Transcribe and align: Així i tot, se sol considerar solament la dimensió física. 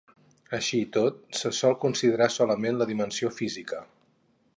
Així 0.57 0.77
i 0.85 0.87
tot, 0.95 1.19
se 1.41 1.51
sol 1.57 1.77
considerar 1.83 2.29
solament 2.37 2.79
la 2.81 2.89
dimensió 2.93 3.31
física. 3.43 3.83